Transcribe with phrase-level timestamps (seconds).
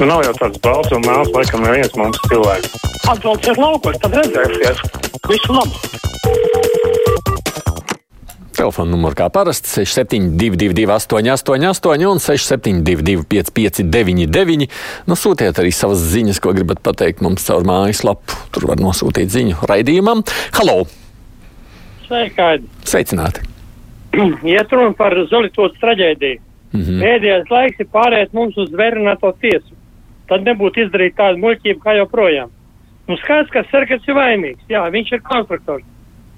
[0.00, 2.70] Nu, nav jau tāds balts un mēls, laikam, neviens mums cilvēks.
[3.50, 4.78] Ir laukos, tad redzēsies.
[5.28, 5.74] Visu labu!
[8.56, 14.70] Telefona numurs kā parasti 6722, 888, un 672, 559,
[15.04, 18.38] nu, sūtiet arī savas ziņas, ko gribat pateikt mums caur mājaslapu.
[18.56, 20.22] Tur var nosūtīt ziņu raidījumam.
[20.56, 20.86] Halo!
[22.06, 22.62] Sveiki!
[22.88, 23.44] Sveicināti!
[24.48, 26.40] Iet runa par Zolītas traģēdiju.
[26.72, 27.04] Mm -hmm.
[27.04, 29.76] Pēdējais laiks ir pārējais mums uz zvērināto tiesu.
[30.30, 32.52] Tad nebūtu izdarīta tāda muļķība kā joprojām.
[33.10, 34.66] Nu, skaidrs, ka Sergejs ir vainīgs.
[34.70, 35.86] Jā, viņš ir konstruktors.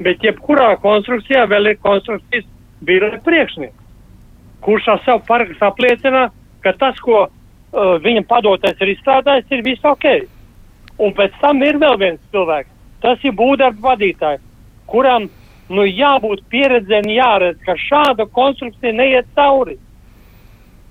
[0.02, 2.46] Bet jebkurā konstrukcijā vēl ir konstrukcijas
[2.82, 3.77] biroja priekšnieks,
[4.65, 6.23] kurš ar savu parakstu apliecina,
[6.65, 7.32] ka tas, ko uh,
[8.02, 10.09] viņam padotais ir izstrādājis, ir viss ok.
[11.02, 12.70] Un pēc tam ir vēl viens cilvēks.
[13.02, 14.43] Tas ir būvdarba vadītājs,
[14.88, 15.29] kuram
[15.73, 19.77] nu, jābūt pieredzēm, jāredz, ka šāda konstrukcija neiet cauri.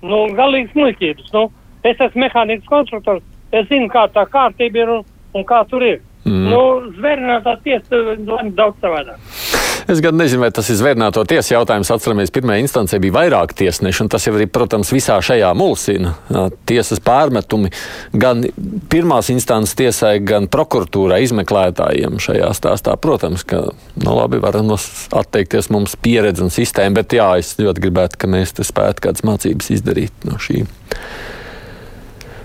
[0.02, 1.34] Nu, galīgs muļķības.
[1.36, 1.48] Nu,
[1.84, 5.04] es esmu mehānisks konstruktors, es zinu, kā tā kārtība ir un,
[5.38, 6.02] un kā tur ir.
[6.22, 6.52] Mm.
[6.52, 6.62] Nu,
[7.00, 9.18] zvērnātā tiesa lemj daudz savādāk.
[9.90, 11.90] Es gan nezinu, vai tas ir zvērnāto tiesu jautājums.
[11.92, 16.14] Atceramies, pirmajā instancē bija vairāk tiesneši, un tas jau arī, protams, visā šajā mulsina.
[16.70, 17.72] Tiesas pārmetumi
[18.14, 18.46] gan
[18.92, 22.96] pirmās instances tiesai, gan prokuratūrai izmeklētājiem šajā stāstā.
[23.02, 28.22] Protams, ka nu, labi varam atteikties mums pieredze un sistēma, bet jā, es ļoti gribētu,
[28.22, 30.70] ka mēs te spētu kādas mācības izdarīt no šīm.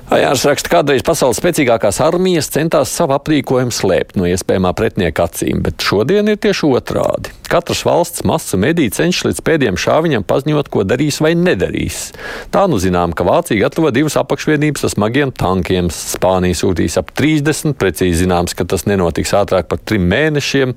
[0.07, 5.83] Jānis raksta, kādreiz pasaules spēcīgākās armijas centās savu aprīkojumu slēpt no iespējamā pretinieka acīm, bet
[5.83, 7.35] šodien ir tieši otrādi.
[7.49, 12.11] Katras valsts masu mediji cenšas līdz pēdējiem šāviņam paziņot, ko darīs vai nedarīs.
[12.55, 15.91] Tā nu zinām, ka Vācija gatavo divas apakšvienības ar smagiem tankiem.
[15.95, 20.75] Spānija sūtīs ap 30, precīzi zināms, ka tas nenotiks ātrāk par trim mēnešiem.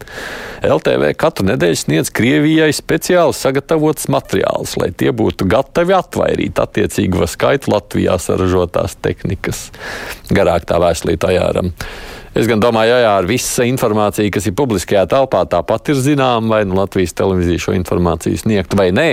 [0.69, 7.73] LTV katru nedēļu sniedz Krievijai speciāli sagatavots materiāls, lai tie būtu gatavi atvairīt attiecīgo skaitu
[7.73, 9.69] Latvijā saražotās tehnikas.
[10.29, 11.73] Garāk tā vēstulītā jāram.
[12.39, 16.59] Es gan domāju, jā, ar visu informāciju, kas ir publiskajā telpā, tāpat ir zināma, vai
[16.63, 19.07] nu Latvijas televīzija šo informāciju sniegt vai nē.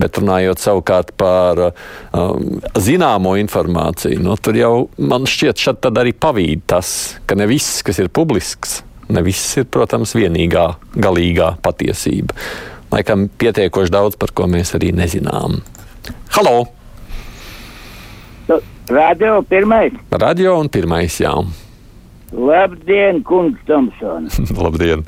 [0.00, 6.66] Bet runājot savukārt par um, zināmo informāciju, nu, tur jau man šķiet, šeit arī pavīd
[6.68, 6.90] tas,
[7.24, 10.66] ka ne viss, kas ir publisks, ne viss ir, protams, vienīgā,
[11.00, 12.36] galīgā patiesība.
[12.92, 15.62] Laikam pietiekoši daudz, par ko mēs arī nezinām.
[16.36, 16.58] Halo!
[18.90, 19.96] Radio pirmais.
[20.10, 21.32] Radio un pirmais, jā.
[22.32, 24.38] Labdien, kungs Tomsons!
[24.62, 25.04] Labdien!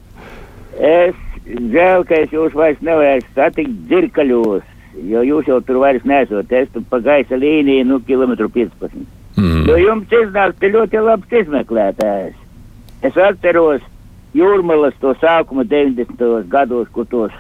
[0.79, 1.15] Es
[1.47, 4.65] žēl, ka es jūs vairs nevarēšu satikt dzirkaļos,
[5.11, 6.51] jo jūs jau tur vairs nesot.
[6.51, 9.07] Es tur pa gaisa līniju, nu, kilometru 15.
[9.39, 9.63] Mm.
[9.69, 12.35] Jo jums iznāk te ļoti labs izmeklētājs.
[13.03, 13.83] Es atceros
[14.37, 16.27] jūrmalas to sākuma 90.
[16.51, 17.33] gados, kur tos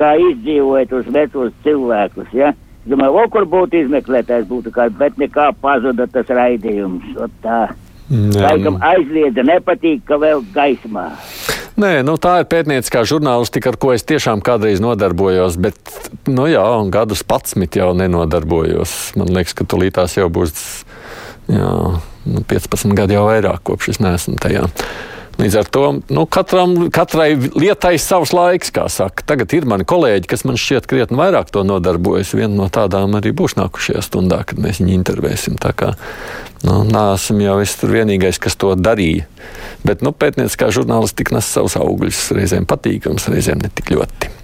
[0.00, 2.54] tā izdzīvoja tos vecos cilvēkus, ja?
[2.88, 7.12] Domāju, o, kur būtu izmeklētājs, būtu kāds, bet nekā pazuda tas raidījums.
[7.20, 7.66] O, tā.
[8.10, 11.12] Laikam aizliedza, nepatīk, ka vēl gaismā.
[11.80, 15.78] Nē, nu, tā ir pētnieciskā žurnālistika, ar ko es tiešām kādreiz nodarbojos, bet,
[16.28, 19.14] nu jā, gadus pats jau nenodarbojos.
[19.16, 20.52] Man liekas, ka tulītās jau būs
[21.48, 21.70] jā,
[22.26, 24.66] nu, 15 gadi jau vairāk, kopš es neesmu tajā.
[25.40, 29.24] Līdz ar to nu, katram, katrai lietai ir savs laiks, kā saka.
[29.24, 32.34] Tagad ir mani kolēģi, kas man šķiet krietni vairāk to nodarbojas.
[32.36, 35.56] Viena no tādām arī būs nākušajā stundā, kad mēs viņu intervēsim.
[35.60, 35.94] Tā kā
[36.66, 39.24] nu, nāsam jau es tur vienīgais, kas to darīja.
[39.86, 44.34] Bet nu, pētnieciskā žurnālistika nes savus augļus, reizēm patīkams, reizēm ne tik ļoti.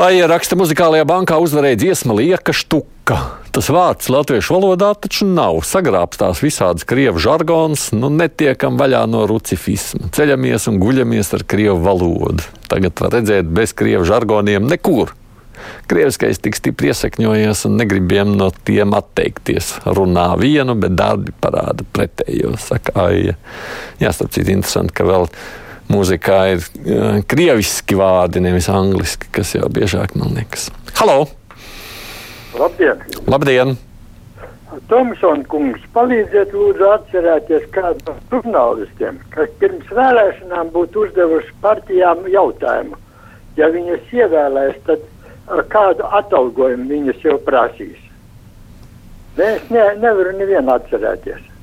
[0.00, 3.43] Aija raksta, muzikālajā bankā uzvarēja dziesma Lieka Štuka.
[3.54, 5.60] Tas vārds latviešu valodā taču nav.
[5.62, 10.08] Sagrābstās visādas krievu žargons, nu netiekam vaļā no rucifisma.
[10.16, 12.42] Ceļamies un guļamies ar krievu valodu.
[12.66, 15.12] Tagad var redzēt bez krievu žargoniem nekur.
[15.86, 19.70] Krieviskais tik stipri iesakņojies un negribiem no tiem atteikties.
[19.86, 23.36] Runā vienu, bet darbi parāda pretējo, saka Aija.
[24.02, 25.30] Jā, starp citu, interesanti, ka vēl
[25.94, 30.72] mūzikā ir uh, krieviski vārdi, nevis angliski, kas jau biežāk man liekas.
[30.98, 31.22] Halo!
[32.58, 33.00] Labdien!
[33.26, 33.76] Labdien.
[34.90, 42.98] Tomsona kungs, palīdziet lūdzu atcerēties kādu no žurnālistiem, kas pirms vēlēšanām būtu uzdevuši partijām jautājumu.
[43.58, 45.02] Ja viņas ievēlēs, tad
[45.46, 48.00] ar kādu atalgojumu viņas jau prasīs.
[49.38, 51.53] Es ne, nevaru nevienu atcerēties.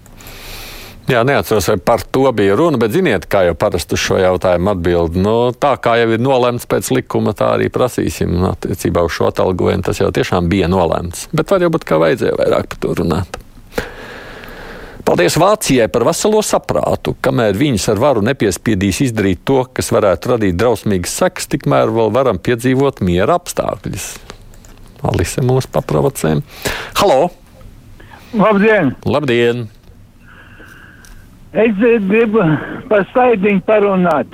[1.12, 4.72] Jā, neatceros, vai par to bija runa, bet ziniet, kā jau parasti uz šo jautājumu
[4.72, 5.18] atbild.
[5.20, 9.84] Nu, tā kā jau ir nolemts pēc likuma, tā arī prasīsim attiecībā uz šo atalgojumu.
[9.84, 11.26] Tas jau tiešām bija nolemts.
[11.36, 13.40] Bet var jau būt, ka vajadzēja vairāk par to runāt.
[15.04, 17.18] Paldies Vācijai par veselo saprātu.
[17.20, 22.40] Kamēr viņas ar varu nepiespiedīs izdarīt to, kas varētu radīt drausmīgas sekas, tikmēr vēl varam
[22.40, 24.08] piedzīvot miera apstākļus.
[25.12, 26.38] Alise mūs paprovocē.
[27.02, 27.20] Halo!
[28.32, 28.96] Labdien!
[29.04, 29.68] Labdien!
[31.52, 32.40] Es gribu
[32.88, 34.32] par slaidiņu parunāt.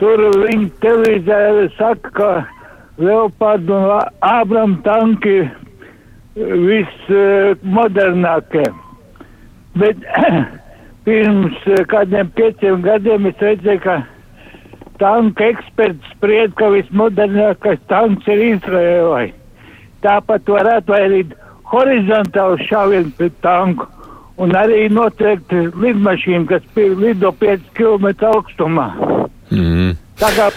[0.00, 2.48] Tur viņi televīzē saka, ka
[2.96, 5.50] Leopardu un Ābram tanki
[6.32, 8.64] vismodernākie.
[9.76, 10.00] Bet
[11.04, 11.60] pirms
[11.92, 14.00] kādiem pieciem gadiem es redzēju, ka
[15.04, 19.36] tanka eksperts spried, ka vismodernākais tanks ir Izraēlai.
[20.00, 21.28] Tāpat varētu arī
[21.68, 23.84] horizontāli šāvienu pret tanku
[24.40, 28.92] un arī noteikti lidmašīnu, kas lido 5 km augstumā.
[29.52, 29.96] Mm.
[30.20, 30.50] Kā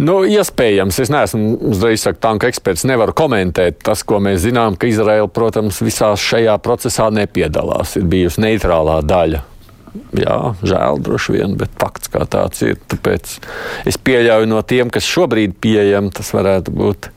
[0.00, 3.82] Nu, iespējams, es neesmu uzreiz saku, tanka eksperts, nevaru komentēt.
[3.84, 7.98] Tas, ko mēs zinām, ka Izraela, protams, visā šajā procesā nepiedalās.
[8.00, 9.42] Ir bijusi neitrālā daļa.
[10.16, 12.78] Jā, žēl droši vien, bet fakts kā tāds ir.
[12.92, 13.34] Tāpēc
[13.90, 17.10] es pieļauju no tiem, kas šobrīd pieejam, tas varētu būt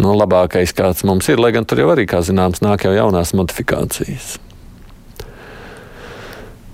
[0.00, 1.42] no labākais, kāds mums ir.
[1.42, 4.38] Lai gan tur jau arī, kā zināms, nāk jau jaunās modifikācijas.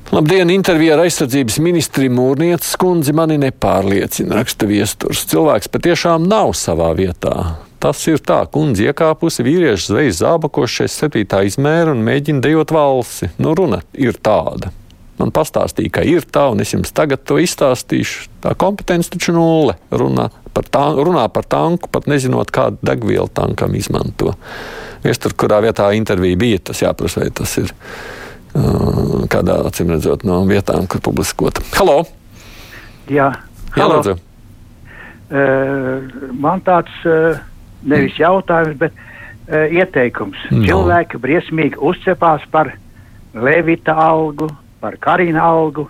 [0.08, 0.48] Labdien!
[0.48, 5.26] Intervijā ar aizsardzības ministri Mūrnieces kundzi mani nepārliecina, raksta viesturs.
[5.28, 7.34] Cilvēks patiešām nav savā vietā.
[7.76, 11.42] Tas ir tā, kundze iekāpusi vīriešu zvejas zābakos 67.
[11.50, 13.28] izmēra un mēģina dejot valsi.
[13.36, 14.72] Nu, runa ir tāda.
[15.20, 18.30] Man pastāstīja, ka ir tā, un es jums tagad to izstāstīšu.
[18.46, 19.76] Tā kompetence taču nulle.
[19.92, 24.32] Runā par, tā, runā par tanku, pat nezinot, kādu degvielu tankam izmanto.
[25.04, 27.76] Viestur, kurā vietā intervija bija, tas jāprasa, vai tas ir
[29.32, 31.62] kādā acīm redzot no vietām, kur publiskota.
[31.76, 32.02] Halo!
[33.12, 33.32] Jā,
[33.76, 34.00] halo!
[34.04, 34.16] Jā,
[35.30, 37.38] uh, man tāds uh,
[37.82, 40.40] nevis jautājums, bet uh, ieteikums.
[40.50, 40.64] No.
[40.64, 42.74] Cilvēki briesmīgi uzcepās par
[43.34, 44.48] Levita algu,
[44.80, 45.88] par Karina algu.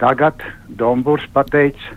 [0.00, 0.42] Tagad
[0.76, 1.96] Dombūrs pateica,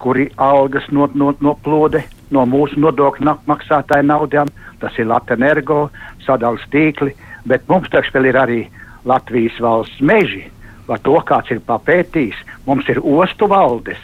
[0.00, 4.50] kuri algas not, not, noplūde no mūsu nodokļu maksātāju naudām.
[4.80, 5.80] Tas ir Latvijas energo,
[6.24, 7.14] sadalījums tīkli,
[7.48, 8.60] bet mums taču vēl ir arī
[9.08, 10.44] Latvijas valsts meži,
[10.88, 12.38] vai to kāds ir papētījis.
[12.66, 14.00] Mums ir ostu valdes,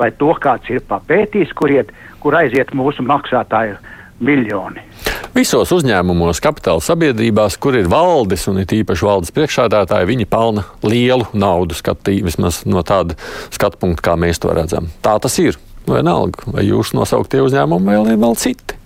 [0.00, 1.92] vai to kāds ir papētījis, kur, iet,
[2.22, 3.78] kur aiziet mūsu maksātāju
[4.20, 4.82] miljoni.
[5.30, 11.28] Visos uzņēmumos, kapitāla sabiedrībās, kur ir valdes un ir īpaši valdes priekšādātāji, viņi pelna lielu
[11.32, 13.14] naudu, skatī, vismaz no tāda
[13.54, 14.90] skatu punkta, kā mēs to redzam.
[15.04, 15.58] Tā tas ir.
[15.90, 18.76] Vienalga, vai jūsu nosauktie uzņēmumi ir vēl citi.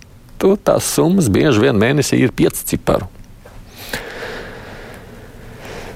[0.41, 3.09] Tur tās summas bieži vien mēnesī ir pieci ciparu.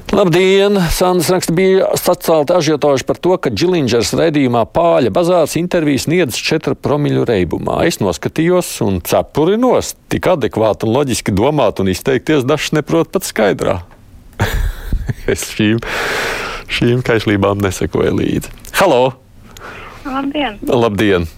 [0.10, 0.80] Labdien!
[0.90, 6.74] Sandrs raksta, bija sacelta ažiotāža par to, ka Džilingers raidījumā Pāļa bazārs intervijas sniedz 4
[6.82, 7.84] promiļu reibumā.
[7.86, 13.28] Es noskatījos un cepuri nost, tik adekvāti un loģiski domāt un izteikties dažs neprot pat
[13.28, 13.76] skaidrā.
[15.34, 15.78] es šīm,
[16.80, 18.56] šīm kaišlībām nesekoju līdzi.
[18.82, 19.04] Halo!
[20.08, 20.58] Labdien!
[20.66, 21.30] Labdien!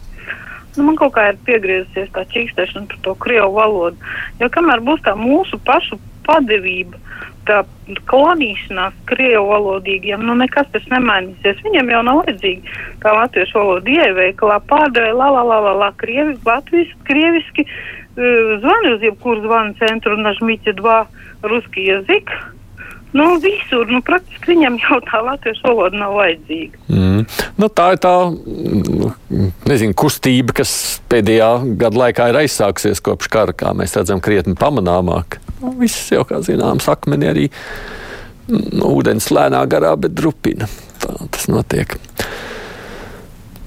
[0.77, 3.99] Nu, man kaut kā ir piegriezusies tā čīkstēšana par to krievu valodu.
[4.39, 6.99] Jo kamēr būs tā mūsu pašu padevība,
[7.47, 7.61] tā
[8.09, 11.63] klonīšanās krievu valodīgiem, nu nekas tas nemainīsies.
[11.65, 16.37] Viņam jau nav vajadzīgi tā latviešu valoda ieveikalā pārdevēja la la la la la krievi,
[16.45, 17.91] latviski, krieviski, uh,
[18.61, 21.03] zvani uz jebkuru zvanu centru, nažmīķi dva
[21.43, 22.33] ruski jazik.
[23.11, 26.79] Nu, visur, nu, praktiski viņam jau tā latviešu valoda nav vajadzīga.
[26.87, 27.25] Mm.
[27.59, 28.13] Nu, tā ir tā
[29.67, 30.71] nezinu, kustība, kas
[31.11, 31.49] pēdējā
[31.81, 35.41] gada laikā ir aizsākusies kopš kara, kā mēs redzam, krietni pamanāmāk.
[35.61, 37.47] Nu, viss jau, kā zināms, akmeni arī
[38.49, 40.67] nu, ūdens lēnā garā, bet drupina.
[41.01, 41.93] Tā tas notiek.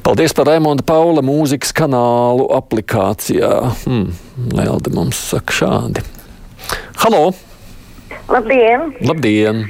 [0.04, 3.52] Paldies par Raimonda Paula mūzikas kanālu aplikācijā.
[3.86, 4.10] Hmm,
[4.52, 6.04] Lelde mums saka šādi.
[7.00, 7.30] Halo!
[8.28, 8.90] Labdien!
[9.04, 9.64] Labdien!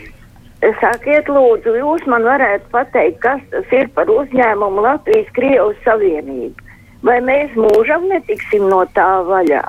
[0.80, 6.70] Sakiet, lūdzu, jūs man varētu pateikt, kas tas ir par uzņēmumu Latvijas Krievijas Savienību.
[7.04, 9.64] Vai mēs mūžam netiksim no tā vaļā?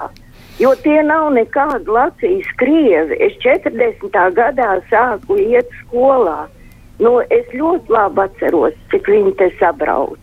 [0.60, 3.18] Jo tie nav nekādi Latvijas krievi.
[3.28, 4.12] Es 40.
[4.36, 6.46] gadā sāku iet skolā.
[7.02, 10.20] Nu, es ļoti labi atceros, cik viņi te sabrauc.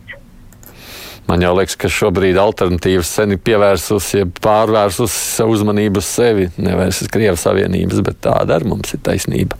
[1.29, 6.49] Man jau liekas, ka šobrīd alternatīvas sen ir pievērsusi, ja pārvērsusi savu uzmanību uz sevi.
[6.59, 9.55] Nevis uz Krievijas Savienības, bet tāda ar mums ir taisnība.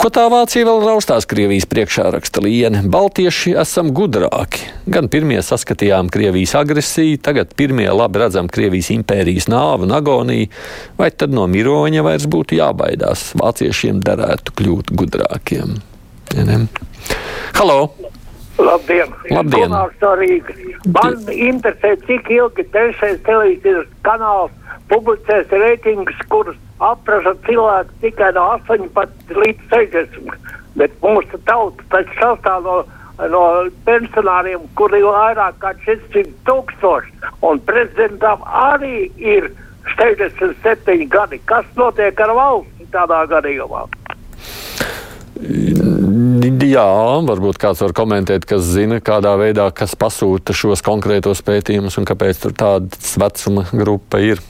[0.00, 2.80] Ko tā Vācija vēl raustās Krievijas priekšā raksta Liene?
[2.88, 4.62] Baltieši esam gudrāki.
[4.88, 10.48] Gan pirmie saskatījām Krievijas agresiju, tagad pirmie labi redzam Krievijas impērijas nāvu un agoniju,
[10.96, 13.34] vai tad no miroņa vairs būtu jābaidās?
[13.44, 15.76] Vāciešiem derētu kļūt gudrākiem.
[16.32, 16.62] Ja?
[17.60, 17.99] Halo!
[18.64, 19.14] Labdien!
[19.30, 19.70] Labdien.
[20.94, 24.52] Man interesē, cik ilgi trešais televīzijas kanāls
[24.90, 30.48] publicēs reitingus, kurus apraža cilvēku tikai no 18 līdz 60.
[30.80, 32.76] Bet mūsu tauta taču sastāv no,
[33.32, 33.44] no
[33.88, 37.16] pensionāriem, kuri ir vairāk kā 400 tūkstoši.
[37.46, 39.50] Un prezidentam arī ir
[39.96, 41.40] 67 gadi.
[41.50, 43.86] Kas notiek ar valsts tādā gadījumā?
[46.70, 46.86] Jā,
[47.26, 52.42] varbūt kāds var komentēt, kas zina, kādā veidā, kas pasūta šos konkrētos pētījumus un kāpēc
[52.44, 54.42] tur tāda vecuma grupa ir.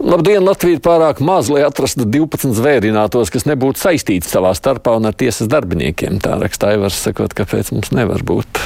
[0.00, 5.10] Labdien, Latvija ir pārāk maz, lai atrastu 12 zvērinātos, kas nebūtu saistīti savā starpā un
[5.10, 6.20] ar tiesas darbiniekiem.
[6.22, 8.62] Tā raksta Aivars, sakot, kāpēc mums nevar būt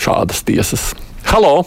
[0.00, 0.92] šādas tiesas.
[1.28, 1.66] Halo!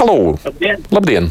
[0.00, 0.18] Halo!
[0.48, 0.88] Labdien!
[0.90, 1.30] Labdien.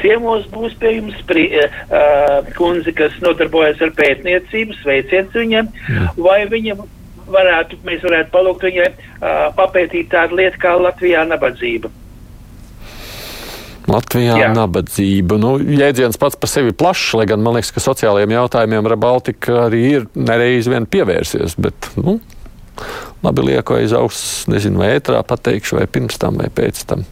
[0.00, 6.06] Ciemos būs pie jums pri, uh, kundze, kas nodarbojas ar pētniecību, sveiciens viņam, Jā.
[6.18, 6.84] vai viņam
[7.30, 11.92] varētu, mēs varētu palūgt viņai uh, papētīt tādu lietu kā Latvijā nabadzība.
[13.90, 14.52] Latvijā Jā.
[14.56, 15.36] nabadzība.
[15.40, 19.82] Nu, jēdziens pats par sevi plašs, lai gan man liekas, ka sociālajiem jautājumiem Rebaltika arī
[19.98, 21.58] ir nereiz vien pievērsies.
[21.60, 22.16] Bet, nu,
[23.24, 27.04] labi lieku aiz auss, nezinu, vai ētrā pateikšu, vai pirms tam, vai pēc tam.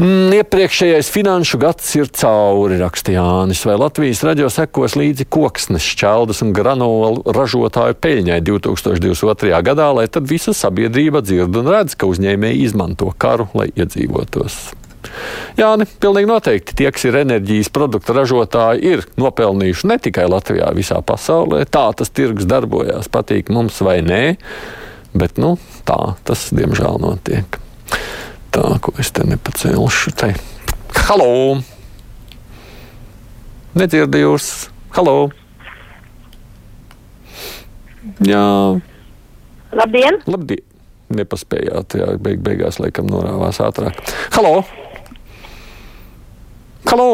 [0.00, 3.60] Mm, iepriekšējais finanšu gads ir cauri, raksta Jānis.
[3.68, 9.52] Vai Latvijas raģio sekos līdzi koksnes, šķeldas un granulu ražotāju peļņai 2022.
[9.68, 14.62] gadā, lai tad visa sabiedrība dzird un redz, ka uzņēmēji izmanto karu, lai iedzīvotos?
[15.58, 16.78] Jā, ne, pilnīgi noteikti.
[16.78, 21.66] Tie, kas ir enerģijas produktu ražotāji, ir nopelnījuši ne tikai Latvijā, visā pasaulē.
[21.68, 24.22] Tā tas tirgus darbojās, patīk mums vai nē,
[25.12, 27.60] bet nu, tā tas diemžēl notiek.
[29.12, 30.30] Ko es te.
[31.04, 31.60] Halo!
[33.76, 34.46] Nedzirdu jūs!
[34.96, 35.28] Halo!
[38.24, 38.40] Jā!
[39.76, 40.16] Labdien!
[40.24, 40.64] Labdien!
[41.12, 44.00] Nepaspējāt, jā, beig, beigās laikam norāvās ātrāk.
[44.32, 44.62] Halo!
[46.88, 47.10] Halo!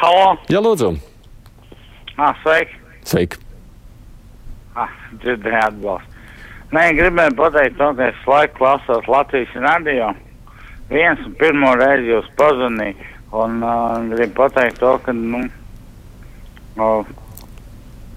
[0.00, 0.26] Halo!
[0.50, 0.90] Jā, lūdzu!
[2.18, 2.82] Ah, sveiki!
[3.06, 3.38] Sveiki!
[4.74, 4.90] Ah,
[5.22, 6.12] dzirdēju atbalstu.
[6.74, 10.10] Nē, gribēju pateikt ka es laiku klausos Latvijas radio.
[10.92, 15.46] Viens un pirmo reizi jūs pazvanīju, un uh, gribu pateikt to, ka, nu,
[16.76, 17.12] uh,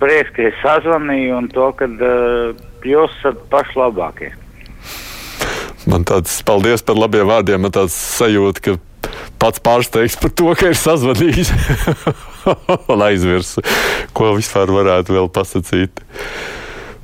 [0.02, 4.34] prieks, ka es sazvanīju, un to, ka uh, jūs esat paši labākie.
[5.86, 8.76] Man tāds paldies par labiem vārdiem, man tāds sajūta, ka
[9.40, 11.54] pats pārsteigts par to, ka ir sazvanījis.
[12.92, 13.64] Un aizmirsu,
[14.18, 16.04] ko vispār varētu vēl pasakīt.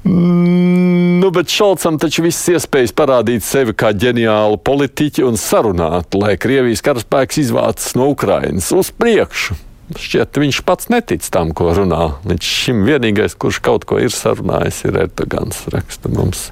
[0.03, 6.37] Mm, nu, bet Šalcam taču viss iespējas parādīt sevi kā ģeniālu politiķi un sarunāt, lai
[6.41, 9.57] Krievijas karaspēks izvācas no Ukrainas uz priekšu.
[9.91, 12.13] Šķiet, viņš pats netic tam, ko runā.
[12.25, 15.65] Līdz šim vienīgais, kurš kaut ko ir sarunājis, ir Erdogans.
[15.73, 16.47] Raksta mums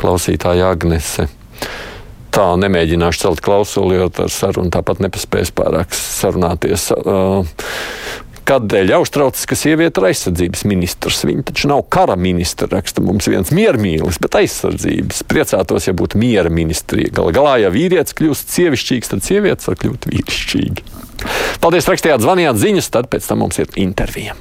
[0.00, 1.28] klausītāja Agnese
[2.34, 6.90] tā nemēģināšu celt klausuli, jo ar sarunu tāpat nepaspēs pārāk sarunāties.
[6.94, 7.46] Uh,
[8.50, 11.20] Kādēļ uztraucas, ka sieviete ir aizsardzības ministrs?
[11.28, 15.22] Viņa taču nav kara ministra, raksta mums viens miermīlis, bet aizsardzības.
[15.30, 17.12] Priecātos, ja būtu miera ministrija.
[17.14, 20.86] Galu galā, ja vīrietis kļūst sievišķīgs, tad sievietes var kļūt vīrišķīgi.
[21.62, 24.34] Paldies, rakstījāt, zvanījāt ziņas, tad pēc tam mums ir intervija.